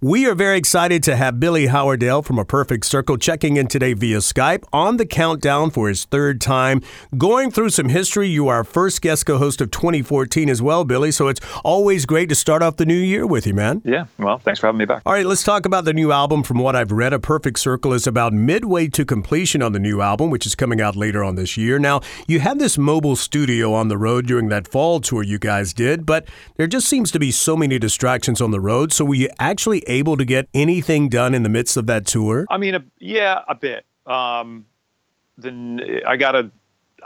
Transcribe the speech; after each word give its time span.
We 0.00 0.26
are 0.26 0.34
very 0.36 0.58
excited 0.58 1.02
to 1.02 1.16
have 1.16 1.40
Billy 1.40 1.66
Howerdel 1.66 2.22
from 2.22 2.38
A 2.38 2.44
Perfect 2.44 2.86
Circle 2.86 3.16
checking 3.16 3.56
in 3.56 3.66
today 3.66 3.94
via 3.94 4.18
Skype 4.18 4.62
on 4.72 4.96
the 4.96 5.04
countdown 5.04 5.70
for 5.70 5.88
his 5.88 6.04
third 6.04 6.40
time. 6.40 6.82
Going 7.16 7.50
through 7.50 7.70
some 7.70 7.88
history, 7.88 8.28
you 8.28 8.46
are 8.46 8.58
our 8.58 8.62
first 8.62 9.02
guest 9.02 9.26
co 9.26 9.38
host 9.38 9.60
of 9.60 9.72
2014 9.72 10.48
as 10.48 10.62
well, 10.62 10.84
Billy. 10.84 11.10
So 11.10 11.26
it's 11.26 11.40
always 11.64 12.06
great 12.06 12.28
to 12.28 12.36
start 12.36 12.62
off 12.62 12.76
the 12.76 12.86
new 12.86 12.94
year 12.94 13.26
with 13.26 13.44
you, 13.44 13.54
man. 13.54 13.82
Yeah, 13.84 14.04
well, 14.18 14.38
thanks 14.38 14.60
for 14.60 14.68
having 14.68 14.78
me 14.78 14.84
back. 14.84 15.02
All 15.04 15.14
right, 15.14 15.26
let's 15.26 15.42
talk 15.42 15.66
about 15.66 15.84
the 15.84 15.92
new 15.92 16.12
album. 16.12 16.44
From 16.44 16.58
what 16.58 16.76
I've 16.76 16.92
read, 16.92 17.12
A 17.12 17.18
Perfect 17.18 17.58
Circle 17.58 17.92
is 17.92 18.06
about 18.06 18.32
midway 18.32 18.86
to 18.86 19.04
completion 19.04 19.64
on 19.64 19.72
the 19.72 19.80
new 19.80 20.00
album, 20.00 20.30
which 20.30 20.46
is 20.46 20.54
coming 20.54 20.80
out 20.80 20.94
later 20.94 21.24
on 21.24 21.34
this 21.34 21.56
year. 21.56 21.80
Now, 21.80 22.02
you 22.28 22.38
had 22.38 22.60
this 22.60 22.78
mobile 22.78 23.16
studio 23.16 23.74
on 23.74 23.88
the 23.88 23.98
road 23.98 24.28
during 24.28 24.48
that 24.50 24.68
fall 24.68 25.00
tour 25.00 25.24
you 25.24 25.40
guys 25.40 25.72
did, 25.72 26.06
but 26.06 26.28
there 26.54 26.68
just 26.68 26.86
seems 26.86 27.10
to 27.10 27.18
be 27.18 27.32
so 27.32 27.56
many 27.56 27.80
distractions 27.80 28.40
on 28.40 28.52
the 28.52 28.60
road. 28.60 28.92
So 28.92 29.04
were 29.04 29.14
you 29.14 29.30
actually 29.40 29.87
able 29.88 30.16
to 30.16 30.24
get 30.24 30.48
anything 30.54 31.08
done 31.08 31.34
in 31.34 31.42
the 31.42 31.48
midst 31.48 31.76
of 31.76 31.86
that 31.86 32.06
tour? 32.06 32.46
I 32.50 32.58
mean, 32.58 32.74
a, 32.74 32.84
yeah, 32.98 33.42
a 33.48 33.54
bit. 33.54 33.84
Um, 34.06 34.66
then 35.36 36.00
I 36.06 36.16
got 36.16 36.34
a, 36.34 36.50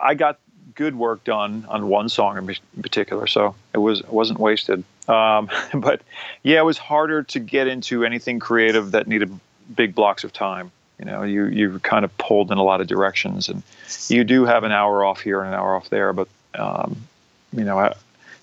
I 0.00 0.14
got 0.14 0.38
good 0.74 0.96
work 0.96 1.24
done 1.24 1.66
on 1.68 1.88
one 1.88 2.08
song 2.08 2.36
in 2.38 2.82
particular, 2.82 3.26
so 3.26 3.54
it 3.74 3.78
was 3.78 4.00
it 4.00 4.12
wasn't 4.12 4.38
wasted. 4.38 4.84
Um, 5.08 5.50
but 5.74 6.02
yeah, 6.42 6.58
it 6.58 6.64
was 6.64 6.78
harder 6.78 7.22
to 7.24 7.40
get 7.40 7.66
into 7.66 8.04
anything 8.04 8.38
creative 8.38 8.92
that 8.92 9.06
needed 9.06 9.38
big 9.74 9.94
blocks 9.94 10.24
of 10.24 10.32
time. 10.32 10.70
You 10.98 11.06
know, 11.06 11.22
you 11.22 11.46
you 11.46 11.78
kind 11.80 12.04
of 12.04 12.16
pulled 12.18 12.52
in 12.52 12.58
a 12.58 12.62
lot 12.62 12.80
of 12.80 12.86
directions, 12.86 13.48
and 13.48 13.62
you 14.08 14.24
do 14.24 14.44
have 14.44 14.64
an 14.64 14.72
hour 14.72 15.04
off 15.04 15.20
here 15.20 15.40
and 15.40 15.48
an 15.48 15.54
hour 15.58 15.74
off 15.74 15.88
there, 15.90 16.12
but 16.12 16.28
um, 16.54 16.96
you 17.52 17.64
know, 17.64 17.78
I, 17.78 17.94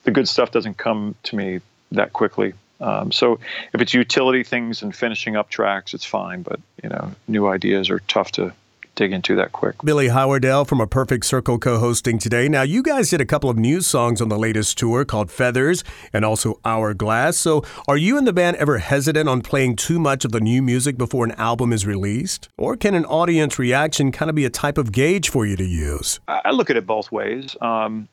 the 0.03 0.11
good 0.11 0.27
stuff 0.27 0.52
doesn't 0.52 0.77
come 0.77 1.16
to 1.23 1.35
me 1.35 1.61
that 1.91 2.13
quickly. 2.13 2.53
Um, 2.81 3.11
so 3.11 3.39
if 3.73 3.81
it's 3.81 3.93
utility 3.93 4.43
things 4.43 4.81
and 4.81 4.95
finishing 4.95 5.35
up 5.35 5.49
tracks, 5.49 5.93
it's 5.93 6.05
fine. 6.05 6.41
But 6.41 6.59
you 6.83 6.89
know, 6.89 7.13
new 7.27 7.47
ideas 7.47 7.89
are 7.89 7.99
tough 7.99 8.31
to 8.33 8.53
dig 8.99 9.13
into 9.13 9.33
that 9.36 9.53
quick. 9.53 9.75
Billy 9.81 10.09
Howerdel 10.09 10.66
from 10.66 10.81
A 10.81 10.88
Perfect 10.88 11.25
Circle 11.25 11.58
co-hosting 11.58 12.19
today. 12.19 12.49
Now, 12.49 12.63
you 12.63 12.83
guys 12.83 13.09
did 13.09 13.21
a 13.21 13.25
couple 13.25 13.49
of 13.49 13.58
new 13.58 13.80
songs 13.80 14.19
on 14.21 14.27
the 14.27 14.38
latest 14.38 14.77
tour 14.77 15.05
called 15.05 15.31
Feathers 15.31 15.86
and 16.11 16.25
also 16.25 16.59
Hourglass. 16.66 17.38
So, 17.38 17.63
are 17.88 17.95
you 17.95 18.17
and 18.17 18.27
the 18.27 18.33
band 18.33 18.58
ever 18.58 18.80
hesitant 18.80 19.30
on 19.30 19.41
playing 19.41 19.77
too 19.77 19.99
much 19.99 20.25
of 20.25 20.33
the 20.33 20.41
new 20.41 20.61
music 20.61 20.97
before 20.97 21.23
an 21.23 21.31
album 21.33 21.71
is 21.71 21.86
released, 21.86 22.49
or 22.58 22.75
can 22.75 22.93
an 22.93 23.05
audience 23.05 23.58
reaction 23.58 24.11
kind 24.11 24.30
of 24.30 24.36
be 24.36 24.43
a 24.43 24.49
type 24.49 24.77
of 24.77 24.91
gauge 24.91 25.30
for 25.30 25.45
you 25.45 25.55
to 25.55 25.66
use? 25.66 26.19
I 26.27 26.52
look 26.52 26.69
at 26.69 26.75
it 26.75 26.86
both 26.86 27.09
ways. 27.09 27.55
Um, 27.61 28.09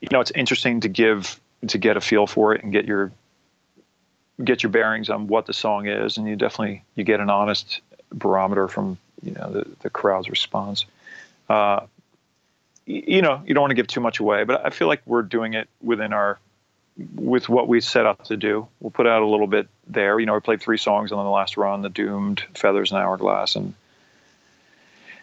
you 0.00 0.08
know, 0.10 0.20
it's 0.20 0.32
interesting 0.34 0.80
to 0.80 0.88
give 0.88 1.38
to 1.68 1.76
get 1.78 1.98
a 1.98 2.00
feel 2.00 2.26
for 2.26 2.54
it 2.54 2.62
and 2.62 2.72
get 2.72 2.86
your 2.86 3.12
get 4.44 4.62
your 4.62 4.70
bearings 4.70 5.08
on 5.08 5.26
what 5.26 5.46
the 5.46 5.52
song 5.52 5.86
is, 5.86 6.16
and 6.16 6.28
you 6.28 6.36
definitely 6.36 6.82
you 6.94 7.04
get 7.04 7.20
an 7.20 7.30
honest 7.30 7.80
barometer 8.12 8.68
from 8.68 8.98
you 9.22 9.32
know 9.32 9.50
the, 9.50 9.66
the 9.80 9.90
crowd's 9.90 10.28
response. 10.28 10.84
Uh, 11.48 11.86
you 12.86 13.20
know, 13.20 13.42
you 13.44 13.54
don't 13.54 13.62
want 13.62 13.72
to 13.72 13.74
give 13.74 13.88
too 13.88 14.00
much 14.00 14.20
away, 14.20 14.44
but 14.44 14.64
I 14.64 14.70
feel 14.70 14.88
like 14.88 15.02
we're 15.06 15.22
doing 15.22 15.54
it 15.54 15.68
within 15.82 16.12
our 16.12 16.38
with 17.14 17.48
what 17.48 17.68
we 17.68 17.80
set 17.80 18.06
out 18.06 18.24
to 18.26 18.36
do. 18.36 18.66
We'll 18.80 18.90
put 18.90 19.06
out 19.06 19.22
a 19.22 19.26
little 19.26 19.46
bit 19.46 19.68
there. 19.86 20.18
You 20.18 20.26
know, 20.26 20.34
we 20.34 20.40
played 20.40 20.60
three 20.60 20.78
songs 20.78 21.12
on 21.12 21.24
the 21.24 21.30
last 21.30 21.56
run: 21.56 21.82
"The 21.82 21.88
Doomed," 21.88 22.44
"Feathers," 22.54 22.92
and 22.92 23.00
"Hourglass," 23.00 23.56
and 23.56 23.74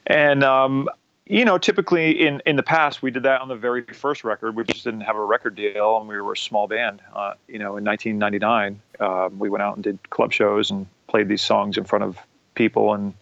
and 0.05 0.43
um, 0.43 0.89
you 1.25 1.45
know, 1.45 1.57
typically 1.57 2.25
in, 2.25 2.41
in 2.45 2.57
the 2.57 2.63
past, 2.63 3.01
we 3.01 3.09
did 3.09 3.23
that 3.23 3.41
on 3.41 3.47
the 3.47 3.55
very 3.55 3.83
first 3.83 4.23
record. 4.23 4.55
We 4.55 4.63
just 4.65 4.83
didn't 4.83 5.01
have 5.01 5.15
a 5.15 5.23
record 5.23 5.55
deal, 5.55 5.97
and 5.97 6.07
we 6.07 6.19
were 6.19 6.33
a 6.33 6.37
small 6.37 6.67
band. 6.67 7.01
Uh, 7.13 7.33
you 7.47 7.59
know, 7.59 7.77
in 7.77 7.85
1999, 7.85 8.81
uh, 8.99 9.29
we 9.37 9.49
went 9.49 9.61
out 9.61 9.75
and 9.75 9.83
did 9.83 10.09
club 10.09 10.33
shows 10.33 10.69
and 10.69 10.85
played 11.07 11.29
these 11.29 11.41
songs 11.41 11.77
in 11.77 11.85
front 11.85 12.03
of 12.03 12.17
people, 12.55 12.93
and 12.93 13.13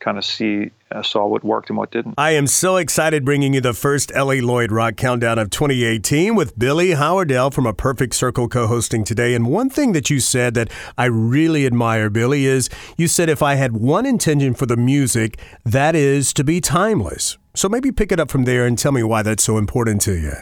kind 0.00 0.18
of 0.18 0.24
see 0.24 0.70
uh, 0.90 1.02
saw 1.02 1.26
what 1.26 1.44
worked 1.44 1.68
and 1.68 1.78
what 1.78 1.90
didn't. 1.90 2.14
I 2.18 2.32
am 2.32 2.46
so 2.46 2.76
excited 2.76 3.24
bringing 3.24 3.54
you 3.54 3.60
the 3.60 3.72
first 3.72 4.12
LA 4.14 4.34
Lloyd 4.34 4.72
Rock 4.72 4.96
Countdown 4.96 5.38
of 5.38 5.50
2018 5.50 6.34
with 6.34 6.58
Billy 6.58 6.92
Howerdel 6.92 7.50
from 7.50 7.66
A 7.66 7.72
Perfect 7.72 8.14
Circle 8.14 8.48
co-hosting 8.48 9.04
today. 9.04 9.34
And 9.34 9.46
one 9.46 9.70
thing 9.70 9.92
that 9.92 10.10
you 10.10 10.18
said 10.18 10.54
that 10.54 10.70
I 10.98 11.04
really 11.04 11.66
admire, 11.66 12.10
Billy, 12.10 12.46
is 12.46 12.68
you 12.96 13.06
said 13.06 13.28
if 13.28 13.42
I 13.42 13.54
had 13.54 13.74
one 13.74 14.06
intention 14.06 14.54
for 14.54 14.66
the 14.66 14.76
music, 14.76 15.38
that 15.64 15.94
is 15.94 16.32
to 16.34 16.44
be 16.44 16.60
timeless. 16.60 17.38
So 17.54 17.68
maybe 17.68 17.92
pick 17.92 18.10
it 18.10 18.18
up 18.18 18.30
from 18.30 18.44
there 18.44 18.66
and 18.66 18.78
tell 18.78 18.92
me 18.92 19.02
why 19.02 19.22
that's 19.22 19.44
so 19.44 19.58
important 19.58 20.00
to 20.02 20.14
you. 20.14 20.32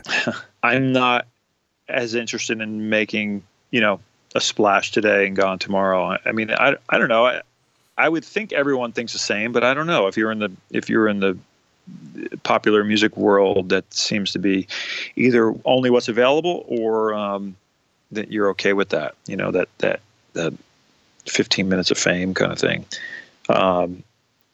I'm 0.63 0.93
not 0.93 1.27
as 1.89 2.15
interested 2.15 2.61
in 2.61 2.89
making, 2.89 3.43
you 3.71 3.81
know, 3.81 4.01
a 4.35 4.41
splash 4.41 4.93
today 4.93 5.27
and 5.27 5.35
gone 5.35 5.59
tomorrow. 5.59 6.19
I 6.25 6.33
mean, 6.33 6.51
I, 6.51 6.77
I 6.89 6.99
don't 6.99 7.09
know. 7.09 7.27
I, 7.27 7.41
I 7.99 8.09
would 8.09 8.25
think 8.25 8.53
everyone 8.53 8.93
thinks 8.93 9.13
the 9.13 9.19
same, 9.19 9.53
but 9.53 9.65
I 9.65 9.75
don't 9.75 9.89
know 9.89 10.07
if 10.07 10.17
you're 10.17 10.31
in 10.31 10.39
the 10.39 10.53
if 10.71 10.89
you're 10.89 11.09
in 11.09 11.21
the 11.21 11.37
popular 12.45 12.85
music 12.85 13.17
world 13.17 13.71
that 13.71 13.93
seems 13.93 14.33
to 14.33 14.39
be 14.39 14.69
either 15.17 15.55
only 15.65 15.91
what's 15.91 16.09
available 16.09 16.65
or 16.69 17.15
um, 17.15 17.57
that 18.13 18.31
you're 18.31 18.51
okay 18.51 18.73
with 18.73 18.91
that. 18.91 19.15
You 19.27 19.37
know 19.37 19.51
that 19.51 19.69
that 19.79 20.01
that 20.35 20.55
15 21.27 21.69
minutes 21.69 21.91
of 21.91 21.99
fame 21.99 22.35
kind 22.35 22.53
of 22.53 22.59
thing. 22.59 22.87
Um, 23.49 24.05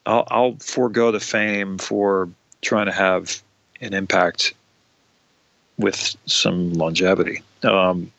I'll, 0.05 0.27
I'll 0.29 0.55
forego 0.55 1.11
the 1.11 1.19
fame 1.19 1.77
for 1.77 2.29
trying 2.61 2.87
to 2.87 2.91
have 2.91 3.41
an 3.81 3.93
impact 3.93 4.53
with 5.77 6.15
some 6.25 6.73
longevity. 6.73 7.41
Um, 7.63 8.11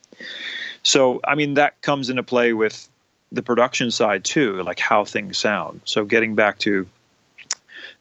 so, 0.82 1.20
I 1.24 1.34
mean, 1.34 1.54
that 1.54 1.80
comes 1.82 2.10
into 2.10 2.22
play 2.22 2.52
with 2.52 2.88
the 3.32 3.42
production 3.42 3.90
side 3.90 4.24
too, 4.24 4.62
like 4.62 4.78
how 4.78 5.04
things 5.04 5.38
sound. 5.38 5.80
So 5.84 6.04
getting 6.04 6.34
back 6.34 6.58
to 6.60 6.86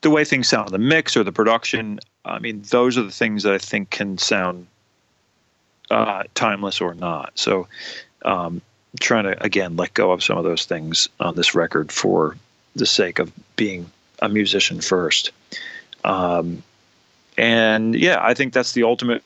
the 0.02 0.09
way 0.09 0.24
things 0.24 0.47
sound, 0.47 0.69
the 0.69 0.78
mix 0.78 1.18
or 1.18 1.24
the 1.24 1.31
production. 1.31 2.00
I 2.24 2.40
mean, 2.40 2.62
those 2.69 2.97
are 2.97 3.03
the 3.03 3.12
things 3.12 3.44
that 3.44 3.53
I 3.53 3.58
think 3.58 3.90
can 3.90 4.18
sound 4.18 4.68
uh, 5.90 6.24
timeless 6.34 6.81
or 6.81 6.94
not. 6.94 7.31
So 7.35 7.68
um, 8.24 8.62
trying 9.00 9.25
to 9.25 9.44
again 9.44 9.75
let 9.75 9.94
go 9.94 10.12
of 10.12 10.24
some 10.24 10.38
of 10.38 10.44
those 10.44 10.66
things 10.66 11.09
on 11.19 11.35
this 11.35 11.56
record 11.56 11.91
for 11.91 12.38
the 12.75 12.85
sake 12.85 13.19
of 13.19 13.31
being 13.56 13.90
a 14.22 14.30
musician 14.30 14.81
first. 14.81 15.31
Um, 16.03 16.64
and 17.38 17.96
yeah, 17.96 18.19
I 18.22 18.34
think 18.34 18.53
that's 18.53 18.74
the 18.74 18.84
ultimate 18.84 19.24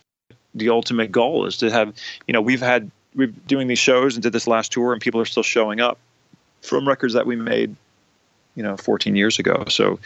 the 0.56 0.70
ultimate 0.70 1.12
goal 1.12 1.46
is 1.46 1.58
to 1.58 1.70
have 1.70 1.94
you 2.28 2.34
know 2.34 2.42
we've 2.42 2.62
had 2.62 2.90
we're 3.20 3.28
doing 3.28 3.68
these 3.68 3.80
shows 3.80 4.16
and 4.16 4.24
did 4.24 4.34
this 4.34 4.48
last 4.48 4.72
tour, 4.72 4.94
and 4.94 5.02
people 5.02 5.20
are 5.20 5.26
still 5.26 5.44
showing 5.44 5.80
up 5.82 6.00
from 6.62 6.88
records 6.88 7.14
that 7.14 7.26
we 7.26 7.36
made, 7.36 7.76
you 8.56 8.64
know, 8.64 8.78
14 8.78 9.16
years 9.16 9.38
ago. 9.38 9.66
So 9.68 10.00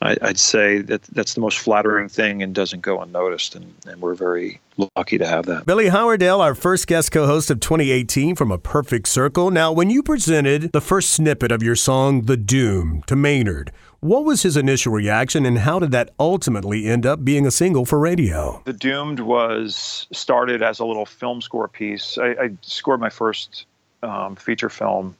I, 0.00 0.16
would 0.22 0.38
say 0.38 0.78
that 0.82 1.02
that's 1.02 1.34
the 1.34 1.40
most 1.40 1.58
flattering 1.58 2.08
thing 2.08 2.42
and 2.42 2.54
doesn't 2.54 2.82
go 2.82 3.00
unnoticed, 3.00 3.56
and, 3.56 3.74
and 3.86 4.00
we're 4.00 4.14
very 4.14 4.60
lucky 4.96 5.18
to 5.18 5.26
have 5.26 5.46
that. 5.46 5.66
Billy 5.66 5.88
Howerdel, 5.88 6.40
our 6.40 6.54
first 6.54 6.86
guest 6.86 7.10
co-host 7.10 7.50
of 7.50 7.58
2018 7.60 8.36
from 8.36 8.52
A 8.52 8.58
Perfect 8.58 9.08
Circle. 9.08 9.50
Now, 9.50 9.72
when 9.72 9.90
you 9.90 10.02
presented 10.02 10.70
the 10.72 10.80
first 10.80 11.10
snippet 11.10 11.50
of 11.50 11.62
your 11.62 11.74
song 11.76 12.22
"The 12.22 12.36
Doom" 12.36 13.02
to 13.06 13.16
Maynard. 13.16 13.72
What 14.00 14.24
was 14.24 14.42
his 14.42 14.56
initial 14.56 14.92
reaction, 14.92 15.44
and 15.44 15.58
how 15.58 15.80
did 15.80 15.90
that 15.90 16.10
ultimately 16.20 16.86
end 16.86 17.04
up 17.04 17.24
being 17.24 17.44
a 17.44 17.50
single 17.50 17.84
for 17.84 17.98
radio? 17.98 18.62
The 18.64 18.72
Doomed 18.72 19.18
was 19.18 20.06
started 20.12 20.62
as 20.62 20.78
a 20.78 20.84
little 20.84 21.06
film 21.06 21.42
score 21.42 21.66
piece. 21.66 22.16
I, 22.16 22.28
I 22.28 22.50
scored 22.62 23.00
my 23.00 23.10
first 23.10 23.66
um, 24.04 24.36
feature 24.36 24.68
film, 24.68 25.16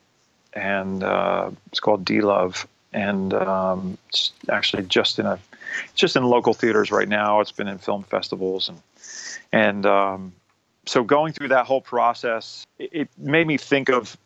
and 0.52 1.02
uh, 1.02 1.50
it's 1.66 1.80
called 1.80 2.04
D 2.04 2.20
Love, 2.20 2.68
and 2.92 3.34
um, 3.34 3.98
it's 4.08 4.32
actually 4.50 4.84
just 4.84 5.18
in 5.18 5.26
a 5.26 5.38
just 5.94 6.16
in 6.16 6.24
local 6.24 6.54
theaters 6.54 6.90
right 6.90 7.08
now. 7.08 7.40
It's 7.40 7.52
been 7.52 7.68
in 7.68 7.78
film 7.78 8.04
festivals, 8.04 8.68
and 8.68 8.80
and 9.52 9.86
um, 9.86 10.32
so 10.86 11.04
going 11.04 11.32
through 11.32 11.48
that 11.48 11.66
whole 11.66 11.80
process, 11.80 12.66
it, 12.78 13.08
made 13.18 13.46
me 13.46 13.58
think 13.58 13.90
of 13.90 14.16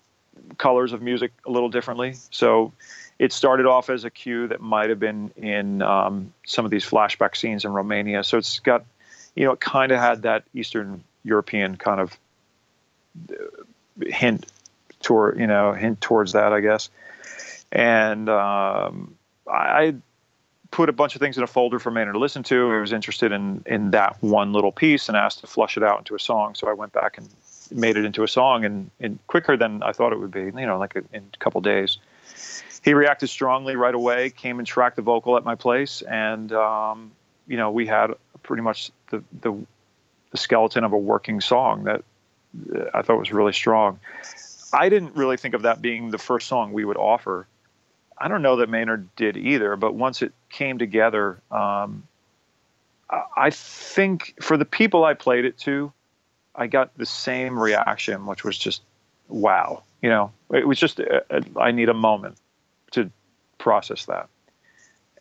colors 0.58 0.92
of 0.92 1.02
music 1.02 1.32
a 1.46 1.50
little 1.50 1.68
differently. 1.68 2.14
So 2.30 2.72
it 3.18 3.32
started 3.32 3.66
off 3.66 3.90
as 3.90 4.04
a 4.04 4.10
cue 4.10 4.48
that 4.48 4.60
might 4.60 4.88
have 4.88 5.00
been 5.00 5.30
in 5.36 5.82
um, 5.82 6.32
some 6.46 6.64
of 6.64 6.70
these 6.70 6.84
flashback 6.84 7.36
scenes 7.36 7.64
in 7.64 7.72
Romania. 7.72 8.24
So 8.24 8.38
it's 8.38 8.60
got, 8.60 8.84
you 9.34 9.44
know, 9.44 9.52
it 9.52 9.60
kind 9.60 9.92
of 9.92 9.98
had 9.98 10.22
that 10.22 10.44
Eastern 10.54 11.02
European 11.24 11.76
kind 11.76 12.00
of 12.00 12.16
uh, 13.30 14.04
hint 14.06 14.46
toward, 15.02 15.38
you 15.38 15.46
know, 15.46 15.72
hint 15.72 16.00
towards 16.00 16.32
that, 16.32 16.52
I 16.52 16.60
guess. 16.60 16.90
And 17.72 18.28
um, 18.28 19.16
I 19.50 19.94
put 20.70 20.88
a 20.88 20.92
bunch 20.92 21.14
of 21.14 21.20
things 21.20 21.36
in 21.36 21.42
a 21.42 21.46
folder 21.46 21.78
for 21.78 21.90
Maynard 21.90 22.14
to 22.14 22.18
listen 22.20 22.42
to. 22.44 22.72
I 22.72 22.80
was 22.80 22.92
interested 22.92 23.32
in 23.32 23.62
in 23.66 23.90
that 23.92 24.16
one 24.22 24.52
little 24.52 24.72
piece 24.72 25.08
and 25.08 25.16
asked 25.16 25.40
to 25.40 25.46
flush 25.46 25.76
it 25.76 25.82
out 25.82 25.98
into 25.98 26.14
a 26.14 26.20
song. 26.20 26.54
So 26.54 26.68
I 26.68 26.74
went 26.74 26.92
back 26.92 27.18
and 27.18 27.28
made 27.70 27.96
it 27.96 28.04
into 28.04 28.22
a 28.22 28.28
song 28.28 28.64
and, 28.66 28.90
and 29.00 29.18
quicker 29.26 29.56
than 29.56 29.82
I 29.82 29.92
thought 29.92 30.12
it 30.12 30.20
would 30.20 30.30
be, 30.30 30.42
you 30.42 30.66
know, 30.66 30.78
like 30.78 30.94
a, 30.94 31.02
in 31.14 31.24
a 31.32 31.38
couple 31.38 31.60
days 31.62 31.98
he 32.82 32.94
reacted 32.94 33.30
strongly 33.30 33.76
right 33.76 33.94
away. 33.94 34.30
Came 34.30 34.58
and 34.58 34.66
tracked 34.66 34.96
the 34.96 35.02
vocal 35.02 35.36
at 35.36 35.44
my 35.44 35.54
place, 35.54 36.02
and 36.02 36.52
um, 36.52 37.12
you 37.46 37.56
know 37.56 37.70
we 37.70 37.86
had 37.86 38.12
pretty 38.42 38.62
much 38.62 38.90
the, 39.10 39.22
the, 39.40 39.56
the 40.32 40.36
skeleton 40.36 40.84
of 40.84 40.92
a 40.92 40.98
working 40.98 41.40
song 41.40 41.84
that 41.84 42.02
I 42.92 43.02
thought 43.02 43.18
was 43.18 43.32
really 43.32 43.52
strong. 43.52 44.00
I 44.72 44.88
didn't 44.88 45.14
really 45.14 45.36
think 45.36 45.54
of 45.54 45.62
that 45.62 45.80
being 45.80 46.10
the 46.10 46.18
first 46.18 46.48
song 46.48 46.72
we 46.72 46.84
would 46.84 46.96
offer. 46.96 47.46
I 48.22 48.28
don't 48.28 48.40
know 48.40 48.56
that 48.56 48.68
Maynard 48.68 49.08
did 49.16 49.36
either, 49.36 49.74
but 49.74 49.96
once 49.96 50.22
it 50.22 50.32
came 50.48 50.78
together, 50.78 51.40
um, 51.50 52.04
I 53.36 53.50
think 53.50 54.40
for 54.40 54.56
the 54.56 54.64
people 54.64 55.04
I 55.04 55.14
played 55.14 55.44
it 55.44 55.58
to, 55.58 55.92
I 56.54 56.68
got 56.68 56.96
the 56.96 57.04
same 57.04 57.58
reaction, 57.58 58.24
which 58.26 58.44
was 58.44 58.56
just 58.56 58.82
wow. 59.28 59.82
You 60.02 60.10
know, 60.10 60.32
it 60.52 60.68
was 60.68 60.78
just 60.78 61.00
a, 61.00 61.16
uh, 61.16 61.40
a, 61.56 61.60
I 61.60 61.72
need 61.72 61.88
a 61.88 61.94
moment 61.94 62.36
to 62.92 63.10
process 63.58 64.04
that, 64.04 64.28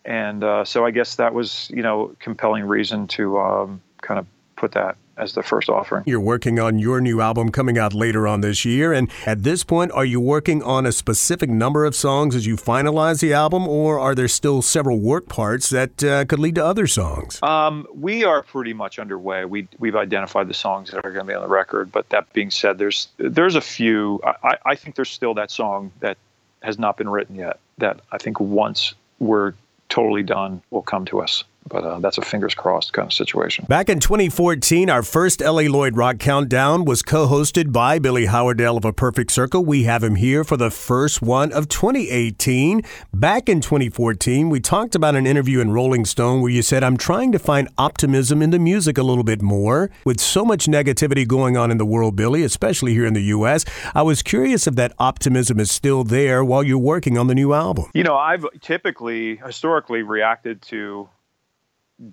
and 0.06 0.44
uh, 0.44 0.64
so 0.64 0.86
I 0.86 0.92
guess 0.92 1.16
that 1.16 1.34
was 1.34 1.72
you 1.74 1.82
know 1.82 2.16
compelling 2.20 2.66
reason 2.66 3.08
to 3.08 3.40
um, 3.40 3.82
kind 4.02 4.20
of 4.20 4.28
put 4.56 4.74
that 4.74 4.96
as 5.22 5.34
the 5.34 5.44
first 5.44 5.70
offering. 5.70 6.04
You're 6.08 6.20
working 6.20 6.60
on 6.60 6.80
your 6.80 7.00
new 7.00 7.22
album 7.22 7.52
coming 7.52 7.78
out 7.78 7.94
later 7.94 8.28
on 8.28 8.42
this 8.42 8.66
year. 8.66 8.92
And 8.92 9.10
at 9.26 9.44
this 9.44 9.64
point, 9.64 9.92
are 9.92 10.04
you 10.04 10.20
working 10.20 10.64
on 10.64 10.86
a 10.88 10.92
specific 10.92 11.50
number 11.50 11.86
of 11.86 11.96
songs 11.96 12.36
as 12.36 12.48
you 12.48 12.56
finalize 12.56 13.22
the 13.22 13.32
album, 13.32 13.68
or 13.68 14.00
are 14.00 14.16
there 14.16 14.28
still 14.28 14.62
several 14.64 15.00
work 15.00 15.30
parts 15.30 15.70
that 15.70 16.04
uh, 16.04 16.26
could 16.26 16.40
lead 16.40 16.56
to 16.56 16.66
other 16.66 16.88
songs? 16.88 17.42
Um, 17.44 17.88
we 17.94 18.24
are 18.24 18.42
pretty 18.42 18.74
much 18.74 18.98
underway. 18.98 19.46
We, 19.46 19.68
we've 19.78 19.96
identified 19.96 20.48
the 20.48 20.56
songs 20.56 20.90
that 20.92 21.06
are 21.06 21.12
going 21.12 21.26
to 21.28 21.32
be 21.32 21.36
on 21.36 21.44
the 21.44 21.48
record. 21.48 21.92
But 21.92 22.10
that 22.10 22.34
being 22.34 22.50
said, 22.50 22.80
there's, 22.80 23.10
there's 23.18 23.56
a 23.56 23.62
few. 23.62 24.20
I, 24.24 24.58
I 24.66 24.76
think 24.76 24.96
there's 24.96 25.12
still 25.12 25.36
that 25.36 25.52
song 25.52 25.92
that 26.00 26.18
has 26.64 26.80
not 26.80 26.98
been 26.98 27.10
written 27.10 27.36
yet 27.36 27.60
that 27.78 28.02
I 28.12 28.18
think 28.18 28.40
once 28.40 28.94
we're 29.20 29.54
totally 29.90 30.24
done 30.24 30.62
will 30.72 30.82
come 30.82 31.06
to 31.06 31.22
us 31.22 31.44
but 31.68 31.84
uh, 31.84 32.00
that's 32.00 32.18
a 32.18 32.22
fingers 32.22 32.54
crossed 32.54 32.94
kind 32.94 33.08
of 33.08 33.14
situation. 33.14 33.66
Back 33.68 33.90
in 33.90 34.00
2014, 34.00 34.90
our 34.90 35.04
first 35.04 35.42
LA 35.42 35.64
Lloyd 35.64 35.96
Rock 35.96 36.20
Countdown 36.20 36.86
was 36.86 37.02
co 37.02 37.28
hosted 37.28 37.72
by 37.72 38.00
Billy 38.00 38.26
Howerdel 38.26 38.78
of 38.78 38.86
A 38.86 38.94
Perfect 38.94 39.32
Circle. 39.32 39.64
We 39.64 39.84
have 39.84 40.04
him 40.04 40.16
here 40.16 40.44
for 40.44 40.58
the 40.58 40.72
first 40.72 41.22
one 41.22 41.52
of 41.52 41.70
2018. 41.70 42.82
Back 43.14 43.48
in 43.48 43.62
2014, 43.62 44.50
we 44.50 44.60
talked 44.60 44.96
about 44.96 45.16
an 45.16 45.28
interview 45.28 45.60
in 45.60 45.72
Rolling 45.72 46.06
Stone 46.06 46.42
where 46.42 46.52
you 46.52 46.62
said, 46.62 46.84
I'm 46.84 46.98
trying 46.98 47.32
to 47.32 47.40
find 47.40 47.70
optimism 47.78 48.42
in 48.42 48.50
the 48.50 48.60
music 48.60 48.98
a 48.98 49.04
little 49.04 49.24
bit 49.24 49.42
more. 49.42 49.90
With 50.06 50.20
so 50.20 50.44
much 50.44 50.66
negativity 50.66 51.28
going 51.28 51.58
on 51.58 51.72
in 51.72 51.78
the 51.78 51.86
world, 51.86 52.16
Billy, 52.16 52.44
especially 52.44 52.94
here 52.94 53.06
in 53.06 53.14
the 53.14 53.24
U.S., 53.24 53.66
I 53.94 54.02
was 54.02 54.22
curious 54.22 54.68
if 54.68 54.76
that 54.76 54.94
optimism 55.00 55.60
is 55.60 55.72
still 55.72 56.04
there 56.04 56.44
while 56.44 56.64
you're 56.64 56.78
working 56.78 57.18
on 57.18 57.28
the 57.28 57.36
new 57.36 57.54
album. 57.54 57.86
You 57.94 58.04
know, 58.04 58.16
I've 58.16 58.46
typically, 58.62 59.38
historically 59.38 60.02
reacted 60.02 60.62
to 60.64 61.10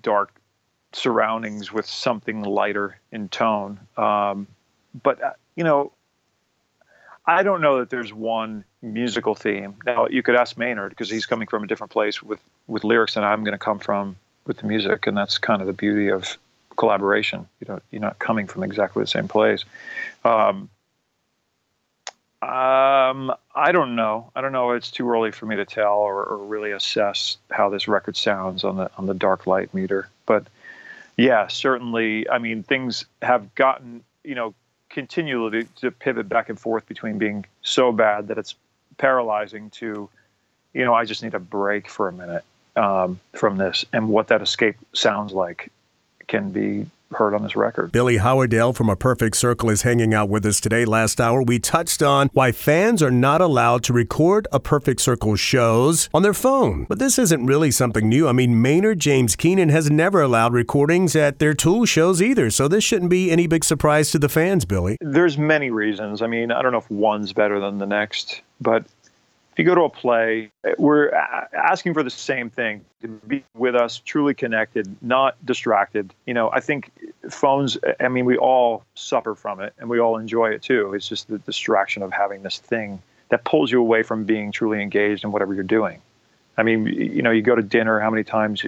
dark 0.01 0.39
surroundings 0.93 1.71
with 1.71 1.85
something 1.85 2.43
lighter 2.43 2.99
in 3.11 3.29
tone. 3.29 3.79
Um, 3.97 4.47
but 5.03 5.21
uh, 5.21 5.33
you 5.55 5.63
know, 5.63 5.91
I 7.25 7.43
don't 7.43 7.61
know 7.61 7.79
that 7.79 7.89
there's 7.89 8.13
one 8.13 8.63
musical 8.81 9.35
theme. 9.35 9.75
Now 9.85 10.07
you 10.07 10.23
could 10.23 10.35
ask 10.35 10.57
Maynard 10.57 10.89
because 10.89 11.09
he's 11.09 11.25
coming 11.25 11.47
from 11.47 11.63
a 11.63 11.67
different 11.67 11.91
place 11.91 12.23
with 12.23 12.39
with 12.67 12.83
lyrics 12.83 13.15
than 13.15 13.23
I'm 13.23 13.43
going 13.43 13.53
to 13.53 13.63
come 13.63 13.79
from 13.79 14.15
with 14.45 14.57
the 14.57 14.67
music, 14.67 15.05
and 15.07 15.15
that's 15.15 15.37
kind 15.37 15.61
of 15.61 15.67
the 15.67 15.73
beauty 15.73 16.09
of 16.09 16.37
collaboration. 16.75 17.47
You 17.59 17.73
know, 17.73 17.79
you're 17.91 18.01
not 18.01 18.19
coming 18.19 18.47
from 18.47 18.63
exactly 18.63 19.03
the 19.03 19.07
same 19.07 19.27
place. 19.27 19.65
Um, 20.23 20.69
um, 22.41 23.33
I 23.53 23.71
don't 23.73 23.95
know. 23.97 24.31
I 24.33 24.39
don't 24.39 24.53
know. 24.53 24.71
It's 24.71 24.91
too 24.91 25.09
early 25.09 25.31
for 25.31 25.45
me 25.45 25.57
to 25.57 25.65
tell 25.65 25.97
or, 25.97 26.23
or, 26.23 26.37
really 26.37 26.71
assess 26.71 27.37
how 27.51 27.69
this 27.69 27.89
record 27.89 28.15
sounds 28.15 28.63
on 28.63 28.77
the 28.77 28.89
on 28.97 29.07
the 29.07 29.13
dark 29.13 29.45
light 29.45 29.73
meter. 29.73 30.07
But 30.25 30.47
yeah, 31.17 31.47
certainly. 31.47 32.29
I 32.29 32.37
mean, 32.37 32.63
things 32.63 33.03
have 33.21 33.53
gotten 33.55 34.03
you 34.23 34.35
know 34.35 34.53
continually 34.89 35.63
to, 35.63 35.69
to 35.81 35.91
pivot 35.91 36.29
back 36.29 36.47
and 36.47 36.57
forth 36.57 36.87
between 36.87 37.17
being 37.17 37.45
so 37.61 37.91
bad 37.91 38.29
that 38.29 38.37
it's 38.37 38.55
paralyzing 38.97 39.69
to, 39.71 40.09
you 40.73 40.85
know, 40.85 40.93
I 40.93 41.05
just 41.05 41.21
need 41.21 41.33
a 41.33 41.39
break 41.39 41.89
for 41.89 42.07
a 42.07 42.13
minute 42.13 42.43
um, 42.77 43.19
from 43.33 43.57
this, 43.57 43.85
and 43.91 44.07
what 44.07 44.29
that 44.29 44.41
escape 44.41 44.77
sounds 44.93 45.33
like 45.33 45.71
can 46.27 46.51
be 46.51 46.85
heard 47.11 47.33
on 47.33 47.43
this 47.43 47.55
record. 47.55 47.91
Billy 47.91 48.17
Howerdel 48.17 48.73
from 48.73 48.89
A 48.89 48.95
Perfect 48.95 49.35
Circle 49.35 49.69
is 49.69 49.81
hanging 49.81 50.13
out 50.13 50.29
with 50.29 50.45
us 50.45 50.59
today. 50.59 50.85
Last 50.85 51.19
hour, 51.19 51.41
we 51.41 51.59
touched 51.59 52.01
on 52.01 52.29
why 52.33 52.51
fans 52.51 53.01
are 53.01 53.11
not 53.11 53.41
allowed 53.41 53.83
to 53.85 53.93
record 53.93 54.47
A 54.51 54.59
Perfect 54.59 55.01
Circle 55.01 55.35
shows 55.35 56.09
on 56.13 56.21
their 56.21 56.33
phone. 56.33 56.85
But 56.87 56.99
this 56.99 57.17
isn't 57.17 57.45
really 57.45 57.71
something 57.71 58.07
new. 58.07 58.27
I 58.27 58.31
mean, 58.31 58.61
Maynard 58.61 58.99
James 58.99 59.35
Keenan 59.35 59.69
has 59.69 59.89
never 59.89 60.21
allowed 60.21 60.53
recordings 60.53 61.15
at 61.15 61.39
their 61.39 61.53
Tool 61.53 61.85
shows 61.85 62.21
either, 62.21 62.49
so 62.49 62.67
this 62.67 62.83
shouldn't 62.83 63.09
be 63.09 63.31
any 63.31 63.47
big 63.47 63.63
surprise 63.63 64.11
to 64.11 64.19
the 64.19 64.29
fans, 64.29 64.65
Billy. 64.65 64.97
There's 65.01 65.37
many 65.37 65.71
reasons. 65.71 66.21
I 66.21 66.27
mean, 66.27 66.51
I 66.51 66.61
don't 66.61 66.71
know 66.71 66.77
if 66.77 66.89
one's 66.89 67.33
better 67.33 67.59
than 67.59 67.79
the 67.79 67.87
next, 67.87 68.41
but 68.61 68.85
you 69.59 69.65
go 69.65 69.75
to 69.75 69.81
a 69.81 69.89
play, 69.89 70.51
we're 70.77 71.09
asking 71.11 71.93
for 71.93 72.01
the 72.01 72.09
same 72.09 72.49
thing 72.49 72.85
to 73.01 73.09
be 73.09 73.43
with 73.55 73.75
us, 73.75 73.99
truly 73.99 74.33
connected, 74.33 74.95
not 75.01 75.35
distracted. 75.45 76.13
You 76.25 76.33
know, 76.33 76.49
I 76.51 76.61
think 76.61 76.91
phones, 77.29 77.77
I 77.99 78.07
mean, 78.07 78.23
we 78.23 78.37
all 78.37 78.85
suffer 78.95 79.35
from 79.35 79.59
it 79.59 79.73
and 79.77 79.89
we 79.89 79.99
all 79.99 80.17
enjoy 80.17 80.51
it 80.51 80.61
too. 80.61 80.93
It's 80.93 81.09
just 81.09 81.27
the 81.27 81.39
distraction 81.39 82.03
of 82.03 82.13
having 82.13 82.41
this 82.41 82.57
thing 82.57 83.01
that 83.29 83.43
pulls 83.43 83.69
you 83.69 83.81
away 83.81 84.01
from 84.01 84.23
being 84.23 84.51
truly 84.51 84.81
engaged 84.81 85.25
in 85.25 85.31
whatever 85.33 85.53
you're 85.53 85.63
doing. 85.63 86.01
I 86.57 86.63
mean, 86.63 86.87
you 86.87 87.21
know, 87.21 87.31
you 87.31 87.41
go 87.41 87.55
to 87.55 87.61
dinner, 87.61 87.99
how 87.99 88.09
many 88.09 88.23
times 88.23 88.63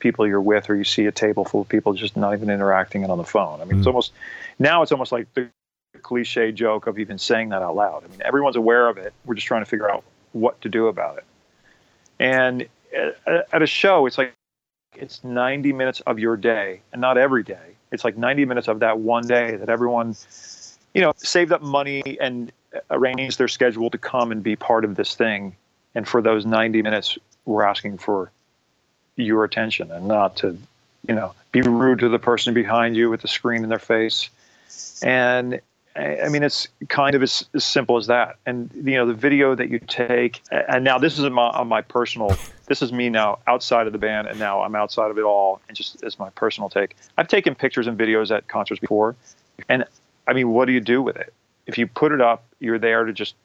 people 0.00 0.26
you're 0.26 0.40
with, 0.40 0.68
or 0.68 0.74
you 0.74 0.84
see 0.84 1.06
a 1.06 1.12
table 1.12 1.44
full 1.44 1.62
of 1.62 1.68
people 1.68 1.94
just 1.94 2.16
not 2.16 2.34
even 2.34 2.50
interacting 2.50 3.02
and 3.02 3.10
on 3.12 3.18
the 3.18 3.24
phone. 3.24 3.60
I 3.60 3.64
mean, 3.64 3.76
mm. 3.76 3.78
it's 3.78 3.86
almost 3.86 4.12
now 4.58 4.82
it's 4.82 4.92
almost 4.92 5.12
like 5.12 5.32
the 5.34 5.48
cliche 6.02 6.52
joke 6.52 6.86
of 6.86 6.98
even 6.98 7.18
saying 7.18 7.50
that 7.50 7.62
out 7.62 7.76
loud. 7.76 8.04
I 8.04 8.08
mean, 8.08 8.20
everyone's 8.22 8.56
aware 8.56 8.88
of 8.88 8.98
it. 8.98 9.14
We're 9.24 9.34
just 9.34 9.46
trying 9.46 9.62
to 9.62 9.70
figure 9.70 9.90
out 9.90 10.04
what 10.34 10.60
to 10.60 10.68
do 10.68 10.88
about 10.88 11.18
it. 11.18 11.24
And 12.18 12.68
at 13.26 13.62
a 13.62 13.66
show, 13.66 14.06
it's 14.06 14.18
like 14.18 14.32
it's 14.94 15.24
90 15.24 15.72
minutes 15.72 16.00
of 16.00 16.18
your 16.18 16.36
day, 16.36 16.80
and 16.92 17.00
not 17.00 17.18
every 17.18 17.42
day. 17.42 17.76
It's 17.90 18.04
like 18.04 18.16
90 18.16 18.44
minutes 18.44 18.68
of 18.68 18.80
that 18.80 18.98
one 18.98 19.26
day 19.26 19.56
that 19.56 19.68
everyone, 19.68 20.16
you 20.94 21.00
know, 21.00 21.12
saved 21.16 21.52
up 21.52 21.62
money 21.62 22.18
and 22.20 22.52
arranged 22.90 23.38
their 23.38 23.48
schedule 23.48 23.90
to 23.90 23.98
come 23.98 24.32
and 24.32 24.42
be 24.42 24.56
part 24.56 24.84
of 24.84 24.96
this 24.96 25.14
thing. 25.14 25.56
And 25.94 26.06
for 26.06 26.20
those 26.20 26.44
90 26.44 26.82
minutes, 26.82 27.18
we're 27.44 27.62
asking 27.62 27.98
for 27.98 28.30
your 29.16 29.44
attention 29.44 29.90
and 29.92 30.08
not 30.08 30.36
to, 30.38 30.58
you 31.06 31.14
know, 31.14 31.34
be 31.52 31.62
rude 31.62 32.00
to 32.00 32.08
the 32.08 32.18
person 32.18 32.54
behind 32.54 32.96
you 32.96 33.10
with 33.10 33.22
the 33.22 33.28
screen 33.28 33.62
in 33.62 33.68
their 33.68 33.78
face. 33.78 34.28
And 35.02 35.60
I 35.96 36.28
mean, 36.28 36.42
it's 36.42 36.66
kind 36.88 37.14
of 37.14 37.22
as, 37.22 37.44
as, 37.54 37.64
simple 37.64 37.96
as 37.96 38.08
that. 38.08 38.36
And 38.46 38.68
you 38.74 38.96
know, 38.96 39.06
the 39.06 39.14
video 39.14 39.54
that 39.54 39.70
you 39.70 39.78
take, 39.78 40.42
and 40.50 40.82
now 40.82 40.98
this 40.98 41.18
is 41.18 41.30
my, 41.30 41.48
on 41.48 41.68
my 41.68 41.82
personal. 41.82 42.36
This 42.66 42.82
is 42.82 42.92
me 42.92 43.10
now 43.10 43.38
outside 43.46 43.86
of 43.86 43.92
the 43.92 43.98
band, 43.98 44.26
and 44.26 44.38
now 44.38 44.62
I'm 44.62 44.74
outside 44.74 45.12
of 45.12 45.18
it 45.18 45.22
all, 45.22 45.60
and 45.68 45.76
just 45.76 46.02
as 46.02 46.18
my 46.18 46.30
personal 46.30 46.68
take. 46.68 46.96
I've 47.16 47.28
taken 47.28 47.54
pictures 47.54 47.86
and 47.86 47.96
videos 47.96 48.34
at 48.34 48.48
concerts 48.48 48.80
before, 48.80 49.14
and 49.68 49.84
I 50.26 50.32
mean, 50.32 50.50
what 50.50 50.64
do 50.64 50.72
you 50.72 50.80
do 50.80 51.00
with 51.00 51.16
it? 51.16 51.32
If 51.66 51.78
you 51.78 51.86
put 51.86 52.10
it 52.10 52.20
up, 52.20 52.44
you're 52.58 52.78
there 52.78 53.04
to 53.04 53.12
just 53.12 53.36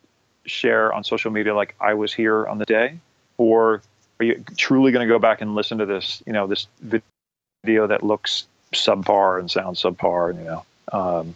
share 0.45 0.91
on 0.91 1.03
social 1.03 1.29
media, 1.29 1.53
like 1.53 1.75
I 1.79 1.93
was 1.93 2.13
here 2.13 2.47
on 2.47 2.57
the 2.57 2.65
day, 2.65 2.97
or 3.37 3.83
are 4.19 4.25
you 4.25 4.43
truly 4.57 4.91
going 4.91 5.07
to 5.07 5.13
go 5.13 5.19
back 5.19 5.41
and 5.41 5.53
listen 5.53 5.77
to 5.77 5.85
this? 5.85 6.23
You 6.25 6.33
know, 6.33 6.47
this 6.47 6.65
video 6.81 7.85
that 7.85 8.01
looks 8.01 8.47
subpar 8.73 9.39
and 9.39 9.51
sounds 9.51 9.83
subpar, 9.83 10.31
and 10.31 10.39
you 10.39 10.45
know. 10.45 10.65
Um, 10.91 11.35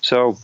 so, 0.00 0.38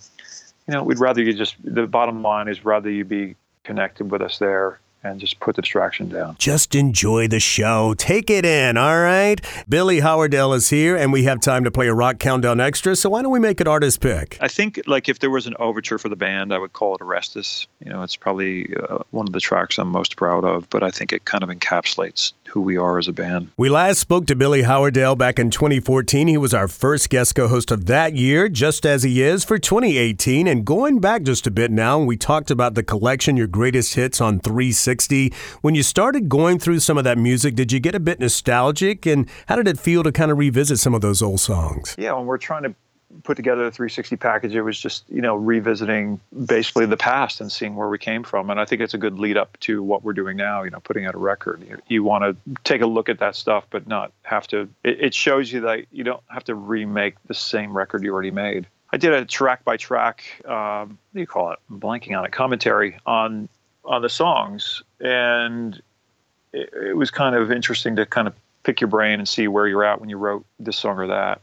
you 0.66 0.74
know, 0.74 0.82
we'd 0.82 0.98
rather 0.98 1.22
you 1.22 1.32
just, 1.32 1.56
the 1.62 1.86
bottom 1.86 2.22
line 2.22 2.48
is 2.48 2.64
rather 2.64 2.90
you 2.90 3.04
be 3.04 3.36
connected 3.64 4.10
with 4.10 4.22
us 4.22 4.38
there 4.38 4.80
and 5.04 5.18
just 5.18 5.40
put 5.40 5.56
the 5.56 5.62
distraction 5.62 6.08
down. 6.08 6.36
Just 6.38 6.74
enjoy 6.74 7.26
the 7.26 7.40
show. 7.40 7.94
Take 7.94 8.30
it 8.30 8.44
in, 8.44 8.76
all 8.76 9.00
right? 9.00 9.40
Billy 9.68 10.00
Howerdel 10.00 10.52
is 10.54 10.70
here, 10.70 10.96
and 10.96 11.12
we 11.12 11.24
have 11.24 11.40
time 11.40 11.64
to 11.64 11.70
play 11.70 11.88
a 11.88 11.94
rock 11.94 12.18
countdown 12.18 12.60
extra. 12.60 12.94
So 12.94 13.10
why 13.10 13.22
don't 13.22 13.32
we 13.32 13.40
make 13.40 13.60
it 13.60 13.66
artist 13.66 14.00
pick? 14.00 14.38
I 14.40 14.48
think 14.48 14.80
like 14.86 15.08
if 15.08 15.18
there 15.18 15.30
was 15.30 15.46
an 15.46 15.54
overture 15.58 15.98
for 15.98 16.08
the 16.08 16.16
band, 16.16 16.54
I 16.54 16.58
would 16.58 16.72
call 16.72 16.94
it 16.94 17.00
Orestes. 17.00 17.66
You 17.84 17.90
know, 17.90 18.02
it's 18.02 18.16
probably 18.16 18.74
uh, 18.76 18.98
one 19.10 19.26
of 19.26 19.32
the 19.32 19.40
tracks 19.40 19.78
I'm 19.78 19.88
most 19.88 20.16
proud 20.16 20.44
of, 20.44 20.70
but 20.70 20.82
I 20.82 20.90
think 20.90 21.12
it 21.12 21.24
kind 21.24 21.42
of 21.42 21.50
encapsulates 21.50 22.32
who 22.52 22.62
we 22.62 22.76
are 22.76 22.98
as 22.98 23.08
a 23.08 23.12
band. 23.12 23.50
We 23.56 23.68
last 23.68 23.98
spoke 23.98 24.26
to 24.26 24.36
Billy 24.36 24.62
Howerdel 24.62 25.16
back 25.16 25.38
in 25.38 25.50
2014. 25.50 26.28
He 26.28 26.36
was 26.36 26.54
our 26.54 26.68
first 26.68 27.10
guest 27.10 27.34
co-host 27.34 27.70
of 27.70 27.86
that 27.86 28.14
year, 28.14 28.48
just 28.48 28.86
as 28.86 29.02
he 29.02 29.22
is 29.22 29.44
for 29.44 29.58
2018. 29.58 30.46
And 30.46 30.64
going 30.64 31.00
back 31.00 31.22
just 31.22 31.46
a 31.46 31.50
bit 31.50 31.70
now, 31.70 31.98
we 31.98 32.16
talked 32.16 32.50
about 32.50 32.74
the 32.74 32.82
collection, 32.82 33.36
your 33.36 33.46
greatest 33.46 33.94
hits 33.94 34.20
on 34.20 34.40
360 34.40 34.62
360. 34.92 35.32
When 35.60 35.74
you 35.74 35.82
started 35.82 36.28
going 36.28 36.58
through 36.58 36.80
some 36.80 36.98
of 36.98 37.04
that 37.04 37.18
music, 37.18 37.54
did 37.54 37.72
you 37.72 37.80
get 37.80 37.94
a 37.94 38.00
bit 38.00 38.20
nostalgic? 38.20 39.06
And 39.06 39.28
how 39.46 39.56
did 39.56 39.68
it 39.68 39.78
feel 39.78 40.02
to 40.02 40.12
kind 40.12 40.30
of 40.30 40.38
revisit 40.38 40.78
some 40.78 40.94
of 40.94 41.00
those 41.00 41.22
old 41.22 41.40
songs? 41.40 41.94
Yeah, 41.98 42.12
when 42.14 42.26
we're 42.26 42.38
trying 42.38 42.62
to 42.64 42.74
put 43.24 43.36
together 43.36 43.64
the 43.64 43.70
360 43.70 44.16
package, 44.16 44.54
it 44.54 44.62
was 44.62 44.78
just, 44.78 45.04
you 45.08 45.20
know, 45.20 45.36
revisiting 45.36 46.20
basically 46.46 46.86
the 46.86 46.96
past 46.96 47.40
and 47.40 47.50
seeing 47.50 47.76
where 47.76 47.88
we 47.88 47.98
came 47.98 48.22
from. 48.22 48.50
And 48.50 48.60
I 48.60 48.64
think 48.64 48.80
it's 48.80 48.94
a 48.94 48.98
good 48.98 49.18
lead 49.18 49.36
up 49.36 49.58
to 49.60 49.82
what 49.82 50.02
we're 50.02 50.12
doing 50.12 50.36
now, 50.36 50.62
you 50.62 50.70
know, 50.70 50.80
putting 50.80 51.06
out 51.06 51.14
a 51.14 51.18
record. 51.18 51.62
You, 51.68 51.78
you 51.88 52.04
want 52.04 52.24
to 52.24 52.54
take 52.64 52.80
a 52.82 52.86
look 52.86 53.08
at 53.08 53.18
that 53.20 53.36
stuff, 53.36 53.64
but 53.70 53.86
not 53.86 54.12
have 54.22 54.46
to, 54.48 54.68
it, 54.84 55.00
it 55.00 55.14
shows 55.14 55.52
you 55.52 55.60
that 55.62 55.86
you 55.92 56.04
don't 56.04 56.22
have 56.28 56.44
to 56.44 56.54
remake 56.54 57.14
the 57.26 57.34
same 57.34 57.76
record 57.76 58.02
you 58.02 58.12
already 58.12 58.30
made. 58.30 58.66
I 58.92 58.98
did 58.98 59.12
a 59.12 59.24
track 59.24 59.64
by 59.64 59.78
track, 59.78 60.24
um, 60.44 60.88
what 60.88 61.14
do 61.14 61.20
you 61.20 61.26
call 61.26 61.52
it? 61.52 61.58
I'm 61.70 61.80
blanking 61.80 62.16
on 62.18 62.24
it. 62.24 62.32
Commentary 62.32 62.98
on 63.06 63.48
on 63.84 64.02
the 64.02 64.08
songs, 64.08 64.82
and 65.00 65.80
it, 66.52 66.72
it 66.72 66.96
was 66.96 67.10
kind 67.10 67.34
of 67.34 67.50
interesting 67.50 67.96
to 67.96 68.06
kind 68.06 68.28
of 68.28 68.34
pick 68.62 68.80
your 68.80 68.88
brain 68.88 69.18
and 69.18 69.28
see 69.28 69.48
where 69.48 69.66
you're 69.66 69.84
at 69.84 70.00
when 70.00 70.08
you 70.08 70.16
wrote 70.16 70.44
this 70.58 70.76
song 70.76 70.98
or 70.98 71.08
that. 71.08 71.40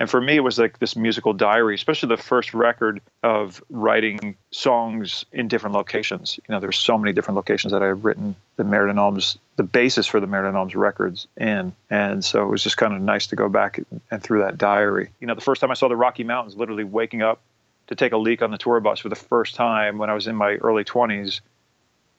And 0.00 0.08
for 0.08 0.18
me, 0.18 0.36
it 0.36 0.40
was 0.40 0.58
like 0.58 0.78
this 0.78 0.96
musical 0.96 1.34
diary, 1.34 1.74
especially 1.74 2.08
the 2.08 2.16
first 2.16 2.54
record 2.54 3.02
of 3.22 3.62
writing 3.68 4.34
songs 4.50 5.26
in 5.30 5.46
different 5.46 5.76
locations. 5.76 6.40
You 6.48 6.54
know, 6.54 6.58
there's 6.58 6.78
so 6.78 6.96
many 6.96 7.12
different 7.12 7.36
locations 7.36 7.74
that 7.74 7.82
I 7.82 7.88
had 7.88 8.02
written 8.02 8.34
the 8.56 8.64
Mer 8.64 8.86
de 8.86 8.94
Noms, 8.94 9.36
the 9.56 9.62
basis 9.62 10.06
for 10.06 10.18
the 10.18 10.26
Mer 10.26 10.42
de 10.42 10.52
Noms 10.52 10.74
records 10.74 11.28
in. 11.36 11.74
And 11.90 12.24
so 12.24 12.42
it 12.42 12.48
was 12.48 12.62
just 12.62 12.78
kind 12.78 12.94
of 12.94 13.02
nice 13.02 13.26
to 13.26 13.36
go 13.36 13.50
back 13.50 13.78
and 14.10 14.22
through 14.22 14.40
that 14.40 14.56
diary. 14.56 15.10
You 15.20 15.26
know, 15.26 15.34
the 15.34 15.42
first 15.42 15.60
time 15.60 15.70
I 15.70 15.74
saw 15.74 15.86
the 15.86 15.96
Rocky 15.96 16.24
Mountains, 16.24 16.56
literally 16.56 16.84
waking 16.84 17.20
up 17.20 17.42
to 17.88 17.94
take 17.94 18.12
a 18.12 18.16
leak 18.16 18.40
on 18.40 18.52
the 18.52 18.58
tour 18.58 18.80
bus 18.80 19.00
for 19.00 19.10
the 19.10 19.16
first 19.16 19.54
time 19.54 19.98
when 19.98 20.08
I 20.08 20.14
was 20.14 20.26
in 20.26 20.34
my 20.34 20.54
early 20.54 20.84
20s, 20.84 21.42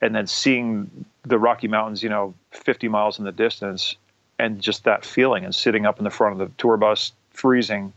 and 0.02 0.14
then 0.14 0.28
seeing 0.28 1.06
the 1.24 1.40
Rocky 1.40 1.68
Mountains, 1.68 2.04
you 2.04 2.10
know, 2.10 2.36
50 2.52 2.90
miles 2.90 3.18
in 3.18 3.26
the 3.26 3.32
distance, 3.32 3.96
and 4.38 4.62
just 4.62 4.84
that 4.84 5.04
feeling, 5.04 5.46
and 5.46 5.56
sitting 5.56 5.88
up 5.88 5.98
in 5.98 6.04
the 6.04 6.12
front 6.12 6.34
of 6.34 6.48
the 6.48 6.54
tour 6.58 6.78
bus, 6.78 7.12
freezing, 7.32 7.94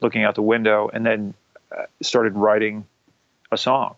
looking 0.00 0.24
out 0.24 0.34
the 0.34 0.42
window, 0.42 0.90
and 0.92 1.04
then 1.04 1.34
uh, 1.76 1.84
started 2.02 2.34
writing 2.34 2.86
a 3.52 3.58
song. 3.58 3.94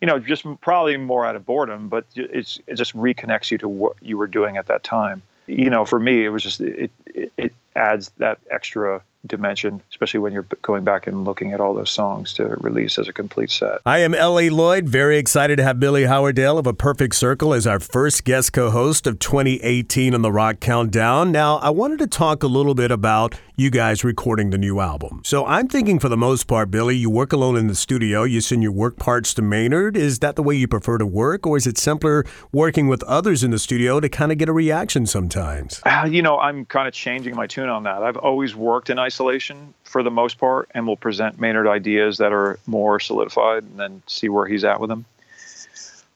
You 0.00 0.06
know, 0.06 0.18
just 0.18 0.44
probably 0.60 0.96
more 0.96 1.24
out 1.24 1.36
of 1.36 1.46
boredom, 1.46 1.88
but 1.88 2.04
it's 2.14 2.60
it 2.66 2.74
just 2.74 2.94
reconnects 2.94 3.50
you 3.50 3.58
to 3.58 3.68
what 3.68 3.96
you 4.02 4.18
were 4.18 4.26
doing 4.26 4.56
at 4.56 4.66
that 4.66 4.84
time. 4.84 5.22
You 5.46 5.70
know, 5.70 5.84
for 5.84 5.98
me, 5.98 6.24
it 6.24 6.28
was 6.28 6.42
just 6.42 6.60
it 6.60 6.90
it, 7.06 7.32
it 7.36 7.54
adds 7.74 8.10
that 8.18 8.38
extra 8.50 9.02
dimension, 9.26 9.82
especially 9.90 10.20
when 10.20 10.32
you're 10.32 10.46
going 10.62 10.84
back 10.84 11.06
and 11.06 11.24
looking 11.24 11.52
at 11.52 11.60
all 11.60 11.74
those 11.74 11.90
songs 11.90 12.32
to 12.34 12.44
release 12.60 12.98
as 12.98 13.08
a 13.08 13.12
complete 13.12 13.50
set. 13.50 13.80
I 13.84 13.98
am 13.98 14.14
L.A. 14.14 14.50
Lloyd, 14.50 14.88
very 14.88 15.18
excited 15.18 15.56
to 15.56 15.64
have 15.64 15.80
Billy 15.80 16.04
Howerdel 16.04 16.58
of 16.58 16.66
A 16.66 16.72
Perfect 16.72 17.14
Circle 17.14 17.52
as 17.52 17.66
our 17.66 17.80
first 17.80 18.24
guest 18.24 18.52
co 18.52 18.70
host 18.70 19.06
of 19.06 19.18
2018 19.18 20.14
on 20.14 20.22
the 20.22 20.32
Rock 20.32 20.60
Countdown. 20.60 21.32
Now, 21.32 21.56
I 21.58 21.70
wanted 21.70 21.98
to 22.00 22.06
talk 22.06 22.42
a 22.42 22.48
little 22.48 22.74
bit 22.74 22.90
about 22.90 23.34
you 23.58 23.70
guys 23.70 24.04
recording 24.04 24.50
the 24.50 24.58
new 24.58 24.80
album. 24.80 25.22
So 25.24 25.46
I'm 25.46 25.66
thinking 25.66 25.98
for 25.98 26.10
the 26.10 26.16
most 26.16 26.44
part, 26.44 26.70
Billy, 26.70 26.94
you 26.94 27.08
work 27.08 27.32
alone 27.32 27.56
in 27.56 27.68
the 27.68 27.74
studio, 27.74 28.22
you 28.24 28.42
send 28.42 28.62
your 28.62 28.72
work 28.72 28.98
parts 28.98 29.32
to 29.32 29.40
Maynard. 29.40 29.96
Is 29.96 30.18
that 30.18 30.36
the 30.36 30.42
way 30.42 30.54
you 30.54 30.68
prefer 30.68 30.98
to 30.98 31.06
work, 31.06 31.46
or 31.46 31.56
is 31.56 31.66
it 31.66 31.78
simpler 31.78 32.26
working 32.52 32.86
with 32.86 33.02
others 33.04 33.42
in 33.42 33.52
the 33.52 33.58
studio 33.58 33.98
to 33.98 34.10
kind 34.10 34.30
of 34.30 34.36
get 34.36 34.50
a 34.50 34.52
reaction 34.52 35.06
sometimes? 35.06 35.80
Uh, 35.86 36.06
you 36.10 36.20
know, 36.20 36.38
I'm 36.38 36.66
kind 36.66 36.86
of 36.86 36.92
changing 36.92 37.34
my 37.34 37.46
tune 37.46 37.70
on 37.70 37.84
that. 37.84 38.02
I've 38.02 38.18
always 38.18 38.54
worked 38.54 38.90
in 38.90 38.98
isolation 38.98 39.72
for 39.84 40.02
the 40.02 40.10
most 40.10 40.36
part 40.36 40.70
and 40.74 40.86
will 40.86 40.98
present 40.98 41.40
Maynard 41.40 41.66
ideas 41.66 42.18
that 42.18 42.34
are 42.34 42.58
more 42.66 43.00
solidified 43.00 43.62
and 43.62 43.80
then 43.80 44.02
see 44.06 44.28
where 44.28 44.46
he's 44.46 44.64
at 44.64 44.80
with 44.80 44.90
them. 44.90 45.06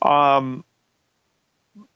Um, 0.02 0.62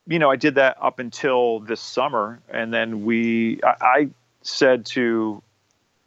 you 0.07 0.19
know, 0.19 0.31
I 0.31 0.37
did 0.37 0.55
that 0.55 0.79
up 0.81 0.99
until 1.01 1.61
this 1.61 1.83
summer, 1.83 2.41
and 2.49 2.73
then 2.73 3.05
we, 3.05 3.61
I, 3.63 3.75
I 3.83 4.09
said 4.45 4.87
to 4.87 5.43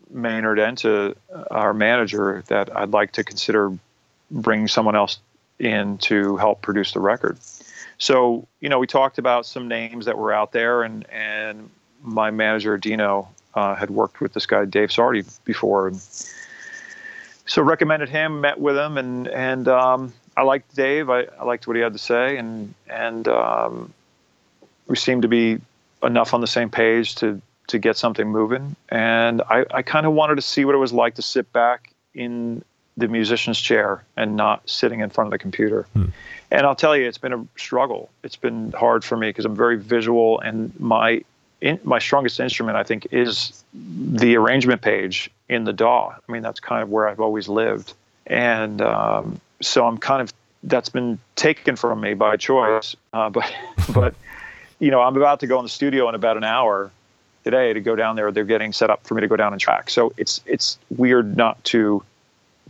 Maynard 0.09 0.59
and 0.59 0.77
to 0.79 1.15
our 1.51 1.73
manager 1.73 2.43
that 2.47 2.75
I'd 2.75 2.91
like 2.91 3.11
to 3.13 3.23
consider 3.23 3.77
bringing 4.31 4.67
someone 4.67 4.95
else 4.95 5.19
in 5.59 5.97
to 5.97 6.37
help 6.37 6.61
produce 6.61 6.93
the 6.93 6.99
record. 6.99 7.37
So, 7.97 8.47
you 8.59 8.69
know, 8.69 8.79
we 8.79 8.87
talked 8.87 9.17
about 9.17 9.45
some 9.45 9.67
names 9.67 10.05
that 10.05 10.17
were 10.17 10.31
out 10.31 10.51
there, 10.51 10.83
and 10.83 11.07
and 11.09 11.69
my 12.03 12.29
manager 12.29 12.77
Dino 12.77 13.27
uh, 13.55 13.75
had 13.75 13.89
worked 13.89 14.21
with 14.21 14.33
this 14.33 14.45
guy 14.45 14.65
Dave 14.65 14.89
Sardy 14.89 15.25
before, 15.45 15.87
and 15.87 15.99
so 17.45 17.61
recommended 17.61 18.09
him, 18.09 18.41
met 18.41 18.59
with 18.59 18.77
him, 18.77 18.97
and 18.97 19.27
and 19.27 19.67
um, 19.67 20.13
I 20.35 20.43
liked 20.43 20.75
Dave. 20.75 21.09
I, 21.09 21.23
I, 21.39 21.43
liked 21.43 21.65
what 21.65 21.75
he 21.75 21.81
had 21.81 21.93
to 21.93 21.99
say, 21.99 22.37
and 22.37 22.75
and 22.87 23.27
um, 23.27 23.93
we 24.85 24.95
seemed 24.95 25.23
to 25.23 25.27
be 25.27 25.59
enough 26.03 26.35
on 26.35 26.41
the 26.41 26.47
same 26.47 26.69
page 26.69 27.15
to 27.15 27.41
to 27.67 27.79
get 27.79 27.97
something 27.97 28.27
moving. 28.27 28.75
And 28.89 29.41
I, 29.43 29.65
I 29.71 29.81
kind 29.81 30.05
of 30.05 30.13
wanted 30.13 30.35
to 30.35 30.41
see 30.41 30.65
what 30.65 30.75
it 30.75 30.79
was 30.79 30.93
like 30.93 31.15
to 31.15 31.21
sit 31.21 31.51
back 31.53 31.91
in 32.13 32.63
the 32.97 33.07
musician's 33.07 33.59
chair 33.59 34.03
and 34.15 34.35
not 34.35 34.67
sitting 34.67 35.01
in 35.01 35.09
front 35.09 35.27
of 35.27 35.31
the 35.31 35.37
computer. 35.37 35.83
Hmm. 35.93 36.05
And 36.49 36.65
I'll 36.65 36.75
tell 36.75 36.95
you, 36.95 37.07
it's 37.07 37.17
been 37.17 37.33
a 37.33 37.45
struggle. 37.57 38.09
It's 38.23 38.35
been 38.35 38.71
hard 38.71 39.03
for 39.03 39.17
me 39.17 39.29
because 39.29 39.45
I'm 39.45 39.55
very 39.55 39.77
visual, 39.77 40.39
and 40.39 40.77
my 40.79 41.23
in, 41.59 41.79
my 41.83 41.99
strongest 41.99 42.39
instrument, 42.39 42.77
I 42.77 42.83
think, 42.83 43.07
is 43.11 43.63
the 43.73 44.35
arrangement 44.37 44.81
page 44.81 45.29
in 45.49 45.65
the 45.65 45.73
DAW. 45.73 46.09
I 46.09 46.31
mean, 46.31 46.41
that's 46.41 46.59
kind 46.59 46.81
of 46.81 46.89
where 46.89 47.07
I've 47.07 47.19
always 47.19 47.49
lived, 47.49 47.93
and 48.25 48.81
um, 48.81 49.41
so 49.61 49.85
I'm 49.85 49.97
kind 49.97 50.21
of 50.21 50.33
that's 50.63 50.89
been 50.89 51.19
taken 51.35 51.75
from 51.75 51.99
me 51.99 52.13
by 52.13 52.37
choice. 52.37 52.95
Uh, 53.13 53.29
but 53.29 53.53
but 53.93 54.15
you 54.79 54.89
know, 54.89 55.01
I'm 55.01 55.17
about 55.17 55.41
to 55.41 55.47
go 55.47 55.59
in 55.59 55.65
the 55.65 55.69
studio 55.69 56.07
in 56.07 56.15
about 56.15 56.37
an 56.37 56.43
hour, 56.45 56.91
today 57.49 57.71
to 57.71 57.79
go 57.79 57.95
down 57.95 58.17
there. 58.17 58.29
They're 58.31 58.43
getting 58.43 58.73
set 58.73 58.89
up 58.89 59.07
for 59.07 59.15
me 59.15 59.21
to 59.21 59.27
go 59.27 59.37
down 59.37 59.53
and 59.53 59.61
track. 59.61 59.89
So 59.89 60.11
it's 60.17 60.41
it's 60.45 60.77
weird 60.89 61.37
not 61.37 61.63
to 61.65 62.03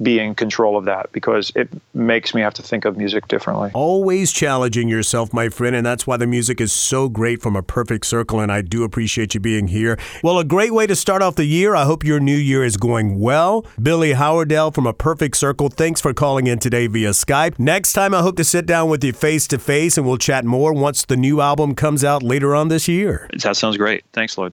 be 0.01 0.19
in 0.19 0.35
control 0.35 0.77
of 0.77 0.85
that 0.85 1.11
because 1.11 1.51
it 1.55 1.69
makes 1.93 2.33
me 2.33 2.41
have 2.41 2.53
to 2.55 2.61
think 2.61 2.85
of 2.85 2.97
music 2.97 3.27
differently. 3.27 3.71
Always 3.73 4.31
challenging 4.31 4.87
yourself, 4.87 5.33
my 5.33 5.49
friend, 5.49 5.75
and 5.75 5.85
that's 5.85 6.05
why 6.05 6.17
the 6.17 6.27
music 6.27 6.61
is 6.61 6.71
so 6.71 7.09
great 7.09 7.41
from 7.41 7.55
a 7.55 7.63
perfect 7.63 8.05
circle. 8.05 8.39
And 8.39 8.51
I 8.51 8.61
do 8.61 8.83
appreciate 8.83 9.33
you 9.33 9.39
being 9.39 9.67
here. 9.67 9.97
Well, 10.23 10.39
a 10.39 10.43
great 10.43 10.73
way 10.73 10.87
to 10.87 10.95
start 10.95 11.21
off 11.21 11.35
the 11.35 11.45
year. 11.45 11.75
I 11.75 11.85
hope 11.85 12.03
your 12.03 12.19
new 12.19 12.37
year 12.37 12.63
is 12.63 12.77
going 12.77 13.19
well. 13.19 13.65
Billy 13.81 14.13
Howerdel 14.13 14.71
from 14.71 14.85
a 14.85 14.93
perfect 14.93 15.37
circle, 15.37 15.69
thanks 15.69 16.01
for 16.01 16.13
calling 16.13 16.47
in 16.47 16.59
today 16.59 16.87
via 16.87 17.09
Skype. 17.09 17.57
Next 17.59 17.93
time, 17.93 18.13
I 18.13 18.21
hope 18.21 18.37
to 18.37 18.43
sit 18.43 18.65
down 18.65 18.89
with 18.89 19.03
you 19.03 19.13
face 19.13 19.47
to 19.47 19.59
face 19.59 19.97
and 19.97 20.05
we'll 20.05 20.17
chat 20.17 20.45
more 20.45 20.73
once 20.73 21.05
the 21.05 21.17
new 21.17 21.41
album 21.41 21.75
comes 21.75 22.03
out 22.03 22.21
later 22.23 22.55
on 22.55 22.67
this 22.67 22.87
year. 22.87 23.29
That 23.41 23.57
sounds 23.57 23.77
great. 23.77 24.03
Thanks, 24.13 24.37
Lloyd. 24.37 24.45